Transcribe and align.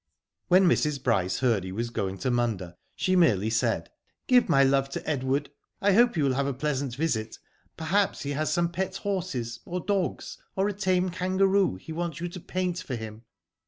When 0.47 0.65
Mrs. 0.67 1.03
Bryce 1.03 1.41
heard 1.41 1.63
he 1.63 1.71
was 1.71 1.91
going 1.91 2.17
to 2.17 2.31
Munda, 2.31 2.75
she 2.95 3.15
merely 3.15 3.51
said," 3.51 3.91
Give 4.27 4.49
my 4.49 4.63
love 4.63 4.89
to 4.89 5.07
Edward. 5.07 5.51
I 5.79 5.93
hope 5.93 6.17
you 6.17 6.23
will 6.23 6.33
have 6.33 6.47
a 6.47 6.55
pleasant 6.55 6.95
visit. 6.95 7.37
Perhaps 7.77 8.23
he 8.23 8.31
has 8.31 8.51
some 8.51 8.71
pet 8.71 8.95
horses 8.97 9.59
or 9.63 9.79
dogs 9.79 10.39
or 10.55 10.67
a 10.67 10.73
tame 10.73 11.09
kangaroo 11.11 11.75
he 11.75 11.91
wants 11.91 12.19
you 12.19 12.27
to 12.29 12.39
paint 12.39 12.79
for 12.79 12.95
him. 12.95 13.25